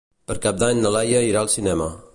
[0.29, 1.91] Per Cap d'Any na Laia irà al cinema.